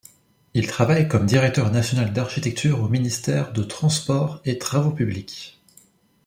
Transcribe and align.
Il 0.55 0.65
travaille 0.65 1.07
comme 1.07 1.27
Directeur 1.27 1.69
national 1.71 2.11
d'architecture 2.11 2.81
au 2.81 2.87
ministère 2.89 3.53
de 3.53 3.61
Transport 3.61 4.41
et 4.45 4.57
Travaux 4.57 4.89
publics. 4.93 5.61